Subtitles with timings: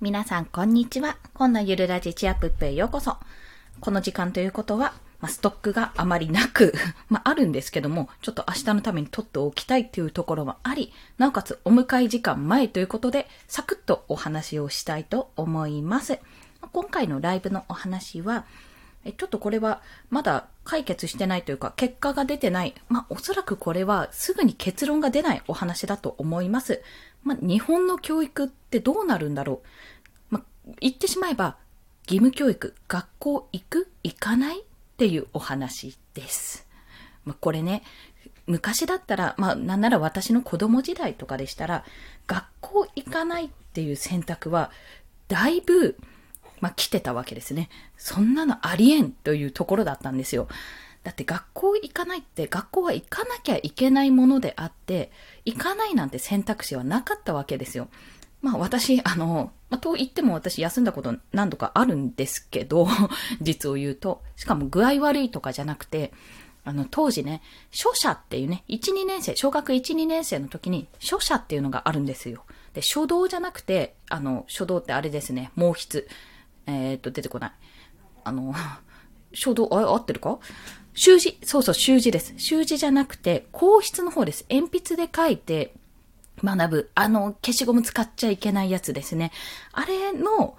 [0.00, 1.16] 皆さん、こんにちは。
[1.34, 3.16] 今のゆるラジチアップップへようこそ。
[3.80, 6.72] この時間ということは、まあ、ストックがあまりなく、
[7.10, 16.20] まあ、あるんですけども、ちょっと明日のために取っておきたいというところもあり、なおかつお迎え時間前ということで、サクッとお話をしたいと思います。
[16.72, 18.44] 今回のライブのお話は、
[19.16, 19.80] ちょっとこれは
[20.10, 22.74] まだ解決してないというか、結果が出てない。
[22.88, 26.82] まあ、おそらくこれはすぐに結論が出ないお話だと思います。
[27.22, 29.62] まあ、日本の教育ってどうなるんだろ
[30.30, 30.34] う。
[30.34, 31.56] まあ、言ってしまえば、
[32.06, 34.62] 義務教育、学校行く行かないっ
[34.96, 36.66] ていうお話です。
[37.24, 37.82] まあ、これね、
[38.46, 41.84] 昔だったら、まあ、なんなら私の子供時代とかでしたら、
[42.26, 44.70] 学校行かないっていう選択は、
[45.28, 45.96] だいぶ、
[46.60, 47.68] まあ、来てたわけですね。
[47.96, 50.48] そんなのありえんというところだったんですよ。
[51.04, 55.10] だって学校行かないって学校は行かなきゃいけないものであって、
[55.44, 57.88] 行かないなんて選択肢はなかったわけですよ。
[58.42, 62.86] まあ私、あの、まあ、と言っても私休んだこと何度かあるんですけど、
[63.40, 66.12] 実を言うと、しかも具合悪いとかじゃなくて、
[66.64, 72.44] あの、当時ね、書写っていうね、1、2年生、小学1、2年生の時に書写っていうのがあるんですよ。
[72.74, 76.06] で、書道じゃなくて、あの、書道ってあれですね、毛筆。
[76.68, 77.52] えー、っと、出てこない。
[78.24, 78.54] あの、
[79.32, 80.38] 書道、あ、合ってるか？
[80.94, 81.38] 習字。
[81.42, 82.34] そうそう、習字です。
[82.36, 84.44] 習字じゃなくて、硬筆の方です。
[84.50, 85.74] 鉛筆で書いて
[86.44, 86.90] 学ぶ。
[86.94, 89.32] あの、消しゴム使っちゃいけないやつですね。
[89.72, 90.56] あれの、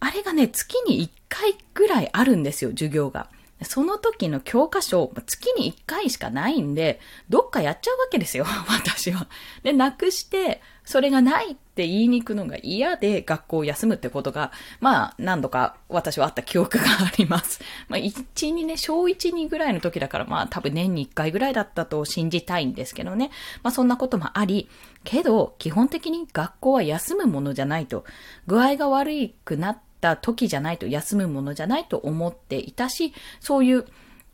[0.00, 3.28] あれがね、月に1回ぐらいあるんですよ、授業が。
[3.62, 9.28] その時の教科書、月に1回しかないんで、どっかやっちゃうわけですよ、 私は。
[9.62, 17.60] で、なくして、それがないっって言いに行くのが嫌で学校を休むってことが、まあ、何度か私はあった記憶があります。
[17.90, 23.30] まあ、1、2ね、小1、2ぐらいの時だから、まあ、多分年に1回ぐらいだったと信じたいんですけどね。
[23.62, 24.70] まあ、そんなこともあり、
[25.04, 28.06] けど、基本的に学校は休むものじゃないと。
[28.46, 33.84] 具合が悪くなった時じゃないと、休むものじゃないと思っていたし、そういう、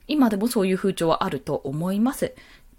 [0.07, 2.37] 今でもそういう風潮はあると思います。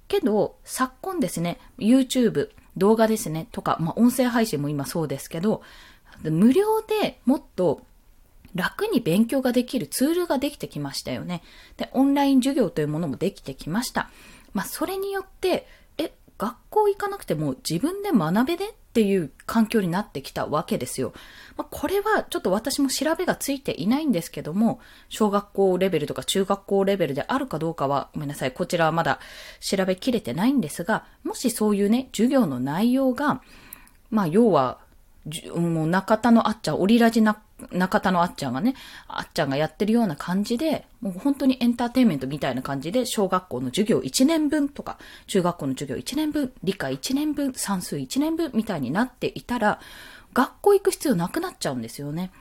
[0.08, 2.48] けど、昨今ですね、YouTube、
[2.78, 5.62] 動画ですね、とか、まあ、音声配信も今そうですけど、
[6.24, 7.82] 無料でもっと
[8.56, 11.42] 楽に勉強ができるツールができてきましたよね。
[11.78, 14.10] で、オンライン授業というものもできてきました。
[14.54, 15.68] まあ、それによって、
[16.38, 21.14] 学校行かなくても自分で学べねっていう環境になってきたわけですよ。
[21.58, 24.80] まあ、これはちょっと私も調べがついていないんですけども、
[25.10, 29.20] 小学校レベルとか中学校レベルであるかどうかは、ごめんなさい、こちらはまだ
[29.60, 33.42] 調べきれてないんですが、もしそういうね、授業の内容が、
[34.10, 34.80] まあ要は
[35.56, 38.76] もう中田のあっちゃん、オリラジな、中田のあっちゃんがね、
[39.08, 44.98] あっちゃんがやってるような感じで、もう本当にエンターテインメントみたいな感じで、小学校の授業1年分とか、
[45.28, 49.80] 中学校の授業1年分、理科1年分、算数1年分みたいになっていたら、
[50.34, 52.32] 学校行く必要なくなっちゃうんですよね。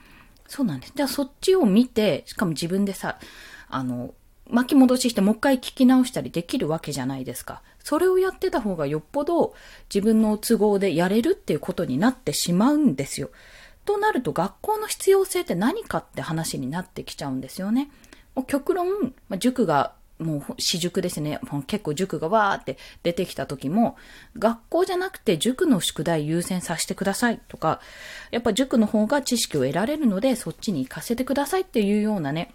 [0.47, 0.93] そうなんです。
[0.95, 3.17] じゃあそっちを見て、しかも自分でさ、
[3.69, 4.13] あの、
[4.49, 7.61] 巻き戻ししてもう一回聞き直したりできるわけじゃないですか。
[7.79, 9.53] それをやってた方がよっぽど
[9.93, 13.29] 自分の都合でやれるっていうことになってしまうんですよ。
[13.85, 17.89] となると学校の必要性って何かって話になってきちゃうんですよね。
[18.35, 21.39] もう極論、ま塾がもう私塾ですね。
[21.51, 23.97] もう結構塾がわーって出てきた時も、
[24.37, 27.81] 学校じゃなくて塾の宿題優先させてくださいとか、
[28.31, 32.53] やっぱ塾の方が知識を得られるのでそっちに行かせてくださいっていうようなね、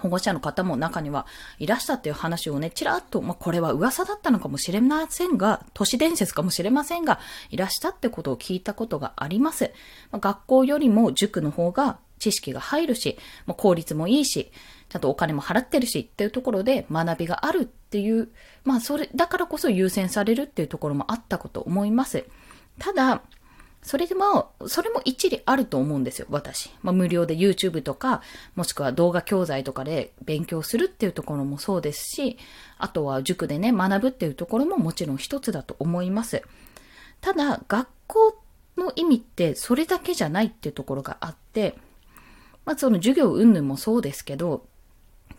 [0.00, 1.26] 保護者の方も中には
[1.58, 9.72] いらしたっていう話をね、ちらっと、まあ、これは噂だったのかもしれませんが、都市伝説かもしれませんが、いらしたってことを聞いたことがあります。
[10.10, 14.52] まあ、学校よりも塾の方が知識が入るし、まあ、効率もいいし、
[14.88, 18.28] ちゃんとお金も払ってるしっていうところで学びがあるっていう、
[18.64, 22.24] まあそれ、だからこそ優先されるっていうところもあったこと思います。
[22.78, 23.22] ただ、
[23.82, 26.70] それでも、それも一理あると思うんですよ、私。
[26.82, 28.22] まあ、無料で YouTube とか、
[28.54, 32.36] もしくは動画教材とかで勉強するっていうところもそうですし、
[32.78, 36.42] あとは塾でね、学ぶっていうところももちろん一つだと思います。
[37.22, 38.38] ただ、学校
[38.76, 41.76] の意味ってそれだけじゃないっていうところがあって、
[42.66, 44.66] まあ、その授業云々もそうですけど、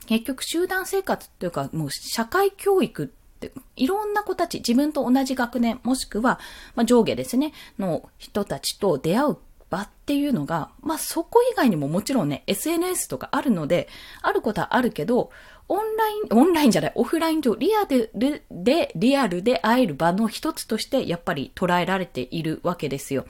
[0.07, 3.13] 結局集団生活っていうか、もう社会教育
[3.47, 6.39] っていろんな子たち、自分と同じ学年、もしくは、
[6.75, 9.37] まあ、上下ですね、の人たちと出会う
[9.69, 13.87] 場っていうのが、まあ、そこ以外にももちろんね、SNS とかあるので、
[14.21, 15.31] あることはあるけど、
[15.67, 18.11] オンライン、オンラインじゃない、オフライン上、リアル
[18.51, 23.25] で、リアルで会える場の一つとして、やっぱり捉えられているわけですよ。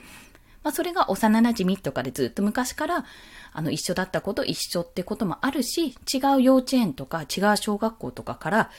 [0.64, 3.06] まあ、それが幼馴染とかでずっと昔から、
[3.54, 8.72] あの、一緒だったこと一緒ってこともあるし、違う幼稚園とか違う小学校とかから、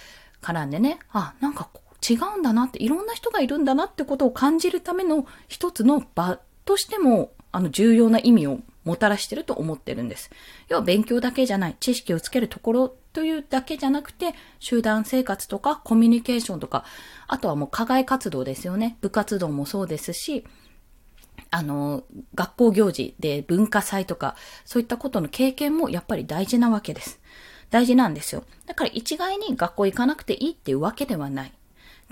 [0.42, 1.68] 絡んでね、あ、なんか
[2.08, 10.30] 違うんだなって、いろんな人がいるんだなってことを感じるための一つの場としてもあの、重要な意味をもたらしてると思ってるんです。
[10.68, 16.84] 要は勉強だけじゃない、知識をつけるところというだけじゃなくて、集団生活とかコミュニケーションとか、
[17.28, 18.96] あとはもう課外活動ですよね。
[19.02, 20.44] 部活動もそうですし、
[21.50, 22.04] あの、
[22.34, 24.34] 学校行事で文化祭とか、
[24.64, 27.20] そういったことの経験もやっぱり大事なわけです。
[27.72, 28.44] 大事なんですよ。
[28.66, 31.52] だから一概に学校行かなくていいっていうわけではない。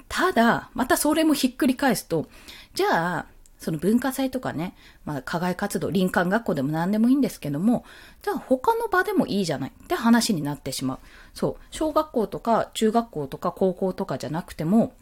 [0.08, 2.26] ただ、またそれもひっくり返すと、
[2.74, 3.26] じゃあ、
[3.58, 4.74] その文化祭とかね、
[5.04, 7.84] まあ、課外活動、林間学校でも何でもいいんですけども、
[8.22, 10.98] じゃあ他の場でもいいじゃないって話になってしまう。
[11.34, 11.64] そう。
[11.70, 14.94] 小学校とか中学校とか高校とかじゃなくても、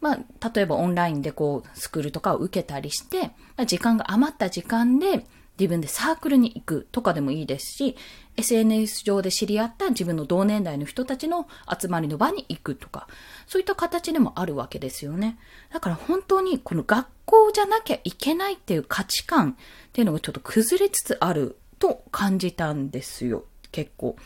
[0.00, 3.24] まあ、例えばオンラインでこう、スクールとかを受けたりして、
[3.56, 5.26] まあ、時間が余った時間で、
[5.58, 7.96] 自分でサークルに行くとかでもいいですし、
[8.36, 11.48] SNS 上で知り合った自分の同年代の人たちの
[11.80, 13.08] 集まりの場に行くとか、
[13.46, 15.38] そういった形でもあるわけですよね。
[15.72, 24.16] だから本当にこの学校じゃなきゃいけないっていう価値観っていうのがちょっと崩れつつあると感じたんですよ、結構。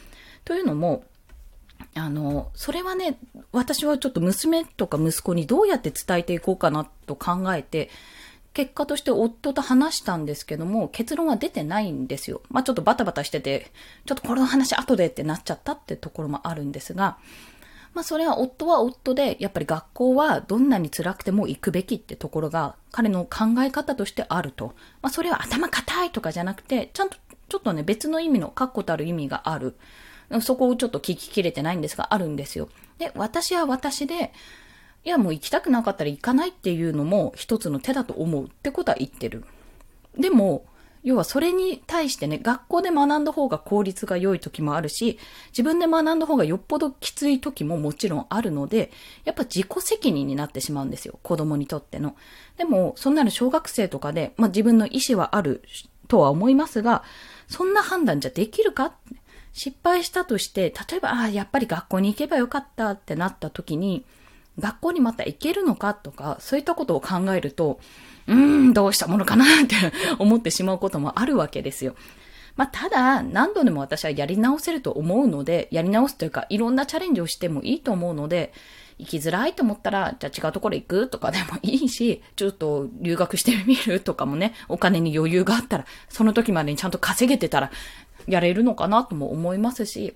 [0.45, 1.05] というのも、
[1.95, 3.19] あの、それはね、
[3.53, 7.91] 私はちょっと娘とか息子にどうやって伝えていこうかなと考えて、
[8.53, 12.43] 結果として夫と話したんですけども、結論は出てないんですよ。
[12.51, 13.71] まあちょっとバタバタしてて、
[14.07, 17.19] ちょっとこの話後でってなっちゃったってところもあるんですが、
[17.95, 24.75] まあそれは夫は夫で、やっぱり学校はどんなに辛くても行くべきってところが彼の考え方としてあると。
[25.03, 27.17] まあそれは頭固いとかじゃなくて、ちゃんと
[27.49, 29.77] ちょっとね別の意味の確固たる意味がある。
[30.43, 32.69] そこをちょっと聞ききれてないんですが、あるんですよ。
[32.99, 34.33] で、私は私で、
[35.05, 39.45] いや、もう行きたくなかったら行かないっていうのも一つの手だと思うってことは言ってる。
[40.19, 40.65] でも、
[41.03, 45.19] 要はそれに対してね、学校で学んだ方が効率が良い時もあるし、
[45.51, 48.91] 自分で学んだ方がよっぽどきつい時ももちろんあるので、
[49.25, 51.19] やっぱ自己責任になってしまうんですよ。
[51.23, 52.17] 子供にとっての。
[52.59, 55.63] でも、そんなの小学生とかで、まあ自分の意思はある
[56.09, 57.03] とは思いますが、
[57.49, 58.93] そんな判断じゃできるか
[59.53, 64.05] 失敗したとして、例えば、ああ、やっぱり学校に行けばよかったってなった時に、
[64.59, 67.81] 学校にまた行けるのかとか、そういったことを考えると、
[68.27, 69.77] うーん、どうしたものかなって
[70.19, 71.95] 思ってしまうこともあるわけですよ。
[72.57, 78.53] まあ、ただ、何度でも私はやり直せると思うので、やり直すというか、いろんなチャレンジをしてもいいと思うので、
[78.99, 87.71] 行きづらいと思ったら、じゃあ違うところ行くとかでもいいし、ちょっと留学してみるとかもね、お金に余裕があったら、その時までにちゃんと稼げてたら、
[88.27, 90.15] やれるのかなとも思いますし、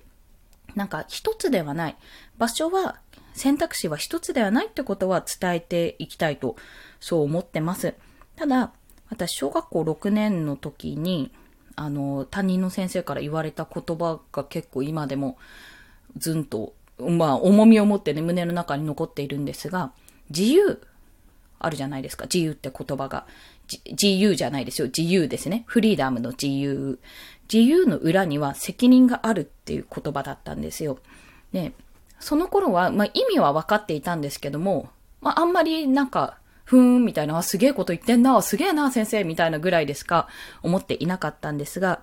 [0.75, 1.95] なんか一つではない。
[2.37, 2.99] 場所は
[3.35, 6.55] 選択肢は一つではないってことは伝えていきたいと、
[6.99, 7.93] そう思ってます。
[8.35, 8.71] ただ、
[9.09, 11.31] 私、小学校6年の時に、
[11.75, 15.37] あの、担任の先生から言われた言葉が結構今でも、
[16.17, 19.91] ずんと、まあ、重みを持ってね、胸の中に残っているんですが、
[20.29, 20.81] 自由、
[21.59, 22.25] あるじゃないですか。
[22.25, 23.27] 自由って言葉が。
[23.85, 24.87] 自由じゃないですよ。
[24.87, 25.63] 自由ですね。
[25.67, 26.99] フリーダムの自由。
[27.51, 30.99] 自由の裏には責任があるっていう言葉だったんですよ。
[31.51, 31.73] で、
[32.19, 34.89] その頃は、まあ、意味は分かっていたんですけども、
[35.21, 40.27] まあ、あんまりなんか、ふーん、みたいな、すげえこと言ってんな、すげえな、先生、みたいなぐらいでしか
[40.63, 42.01] 思っていなかったんですが、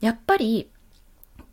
[0.00, 0.70] やっぱり、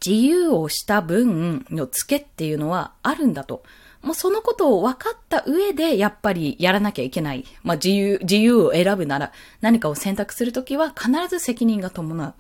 [0.05, 3.63] 自由をした分のツケっていうのはあるんだと。
[4.01, 7.45] もうそのことを分かった上で、やっぱりやらなきゃいけない。
[7.63, 12.33] まあ自由、自由を選ぶなら、何かを選択するときは必ず責任が伴う。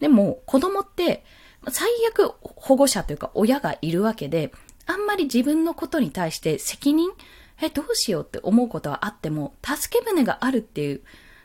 [0.00, 1.24] でも、子供って、
[1.68, 4.52] 最悪保護者というか親がいるわけで、
[4.86, 7.10] あんまり自分のことに対して責任？
[7.60, 11.00] え、どうしようって思うことはあっても、助け舟があるっていう、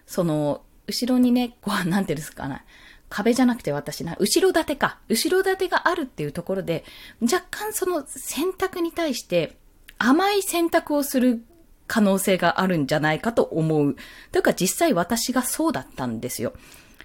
[0.06, 2.66] その、後ろにね、こう、なんていうんですかね。
[3.08, 4.98] 壁じゃなくて私な、後ろ盾か。
[5.08, 6.84] 後ろ盾があるっていうところで、
[7.22, 9.58] 若干その選択に対して
[9.98, 11.44] 甘い選択をする
[11.88, 13.96] 可能性があるんじゃないかと思う。
[14.32, 16.54] というか実際私がそうだったんですよ。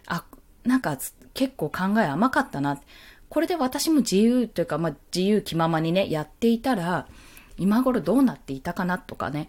[0.06, 0.24] あ、
[0.64, 0.96] なんか
[1.34, 2.80] 結構考え甘かったな。
[3.28, 7.06] これで私も自由というか、まあ、自由気ままにね、やっていたら、
[7.58, 9.48] 今頃どうなっていたかなとかね。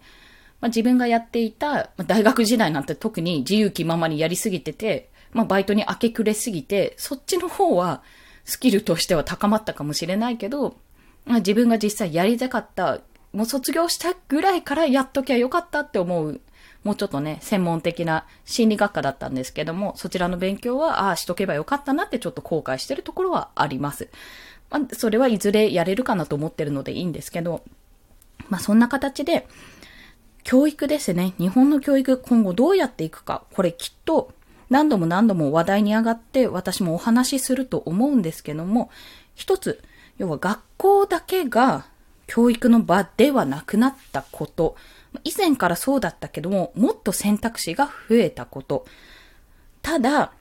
[0.60, 8.02] まあ、自分がやっていた、まあ、大学時代なんて特に自由気ままにやりすぎてて、まあ、バイトに明け暮れすぎて、そっちの方は
[8.44, 10.76] スキルとしては高まったかもしれないけど、
[11.24, 13.00] まあ、自分が実際やりたかった、
[13.32, 16.40] もう卒業したぐらいからやっときゃよかったって思う
[16.84, 24.08] もうちょっとね、専門的な心理学科だったんですけども、そちらの勉強は、ああ、しとけばよかったなってちょっと後悔してるところはあります。
[24.70, 27.62] まあ、それはいずれやれるかなと思ってるのでいいんですけど、
[28.48, 29.46] まあ、そんな形で、
[30.44, 31.34] 教育ですね。
[31.38, 33.44] 日本の教育、今後どうやっていくか。
[33.52, 34.32] これきっと
[34.70, 38.90] 何度も何度も話題に上がって私もお話しすると思うんですけども、
[39.34, 39.82] 一つ、
[40.16, 41.86] 要は学校だけが
[42.26, 44.76] 教育の場ではなくなったこと。
[45.24, 48.86] 以前からそうだったけども、もっと選択肢が増えたこと。
[49.82, 50.32] ただ、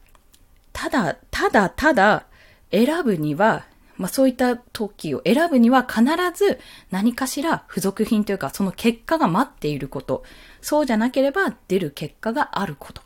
[0.73, 2.25] ただ、ただ、ただ、
[2.71, 3.65] 選ぶには、
[3.97, 6.03] まあそういった時を選ぶには必
[6.35, 6.59] ず
[6.91, 10.23] 何かしら付属品というかその結果が待っていること。
[10.61, 13.01] そうじゃなければ出る結果があること。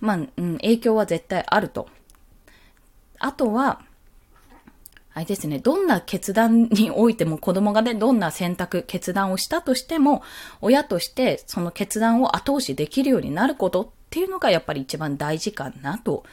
[0.00, 1.88] まあ、うん、影響は絶対あると。
[3.18, 3.82] あとは、
[5.14, 10.22] あれですね、どんな決断においても子供がね、どんな選択、決断をしたとしても、
[10.60, 16.24] 親としてその決断を後押しできるようになることっていうのがやっぱり一番大事かなと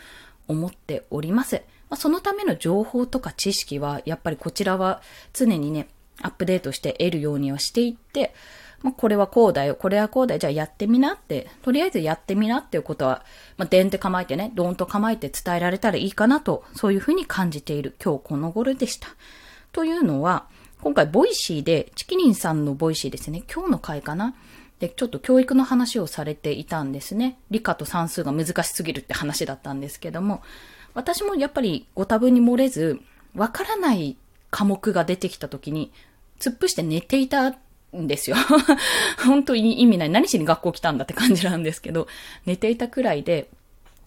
[0.48, 1.62] 思っております。
[1.90, 5.02] まあ、そのための情報とか知識は、やっぱりこちらは
[5.34, 5.90] 常にね、
[6.22, 8.34] アップデートして得るようにはしていって、
[8.82, 13.26] まあ、これはこうだよ、これはこうだよ、じゃあやってみなって、とりあえずやってみなっていうことは、
[13.58, 19.10] まあ、でんって構えてね、どんと構えて伝えられたらいいかなと、そういうふうに感じている今日この頃でした。
[19.72, 20.48] というのは、
[20.82, 24.34] 今回 Voicy で、ちきりんさんの Voicy ですね、今日の回かな。
[24.80, 27.38] で、ちょっと教育の話をされていたんですね。
[27.52, 30.42] 理科と算数が難しすぎるって話だったんですけども、
[30.94, 33.00] 私もやっぱりご多分に漏れず、
[33.36, 34.18] わからない
[34.50, 35.92] 科目が出てきた時に、
[36.40, 37.52] 突っ伏して寝ていた
[37.96, 38.36] んですよ。
[39.26, 40.10] 本当に意味ない。
[40.10, 42.08] 何しに学校来たんだって感じなんですけど、
[42.46, 43.50] 寝ていたくらいで、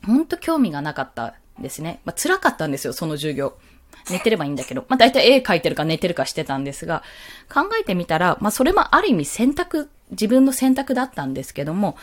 [0.04, 2.00] 本当興味がなかったですね。
[2.04, 3.54] まあ、辛かったんですよ、その授業。
[4.10, 4.84] 寝てればいいんだけど。
[4.88, 7.02] まあ、大体絵描いてるか寝てるかしてたんですが、
[7.52, 11.96] 考えてみたら、まあ、それもある意味選択、自分の選択だったんですけども、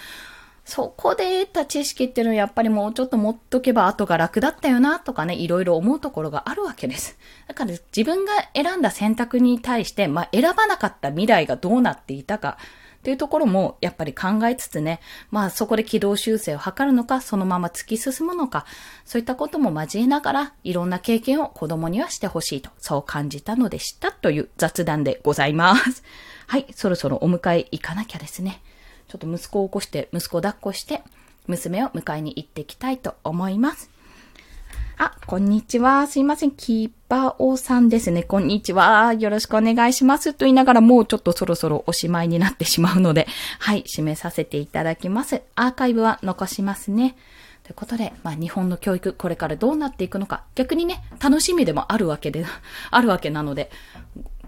[0.70, 7.18] そこで得た知識っていうのはやっぱりもうちょっと持っとけば後が楽だったよなとかね、いろいろ思うところがあるわけです。
[7.48, 12.60] だから自分が選んだ選択に対して、まあ選ばなかった未来がどうなっていたか、
[13.00, 15.00] っていうところもやっぱり考えつつね、
[15.32, 18.68] まあそこで軌道修正を図るのか、そのまま突き進むのか、
[19.06, 26.04] そういったことも交えながら、いろんな経験を子供にはしてほしいと、そう感じたのでしたという雑談でございます。
[26.46, 28.62] はい、そろそろお迎え行かなきゃですね。
[29.10, 31.02] ちょっと息子を起こして、息子を抱っこして、
[31.48, 33.90] 娘を迎えに行ってきたいと思います。
[35.00, 36.06] あ、こんにちは。
[36.06, 36.52] すいません。
[36.52, 38.22] キーパーオさんですね。
[38.22, 39.14] こんにちは。
[39.14, 40.34] よろしくお願いします。
[40.34, 43.26] と言いながらもうちょっとそろそろおしまいになってしまうので、
[43.58, 45.42] はい、締めさせていただきます。
[45.56, 47.16] アーカイブは残しますね。
[47.64, 52.46] ということで、まあ日本の教育、これからどうなっていくのか、逆にね、楽しみでもあるわけで、
[52.92, 53.72] あるわけなので、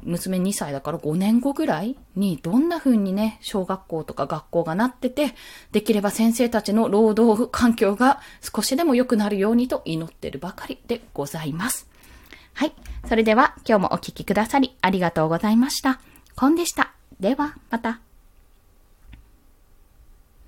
[0.03, 5.33] 娘2歳だから5年後ぐらいにどんな風にね、小学校とか学校がなってて、
[5.71, 11.87] できれば先生たちの労働環境が少しでも良くなるようにと祈ってるばかりでございます。
[12.53, 12.73] はい。
[13.07, 15.99] それでは今日もお聴きくださりありがとうございました。
[16.35, 16.93] コンでした。
[17.19, 18.10] では、また。